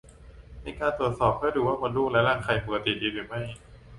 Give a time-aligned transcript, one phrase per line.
[0.61, 3.41] เป็นการตรวจเพื่อดูว่ามดลูกและรังไข่ปกติดีหรือไม่